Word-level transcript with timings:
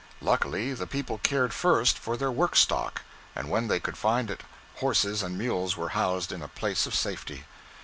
Luckily 0.19 0.73
the 0.73 0.87
people 0.87 1.19
cared 1.19 1.53
first 1.53 1.95
for 1.99 2.17
their 2.17 2.31
work 2.31 2.55
stock, 2.55 3.03
and 3.35 3.51
when 3.51 3.67
they 3.67 3.79
could 3.79 3.97
find 3.99 4.31
it 4.31 4.41
horses 4.77 5.21
and 5.21 5.37
mules 5.37 5.77
were 5.77 5.89
housed 5.89 6.31
in 6.31 6.41
a 6.41 6.47
place 6.47 6.87
of 6.87 6.95
safety. 6.95 7.43